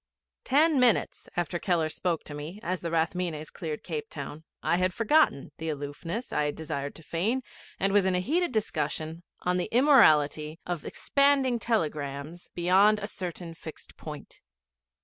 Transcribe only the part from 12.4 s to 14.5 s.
beyond a certain fixed point.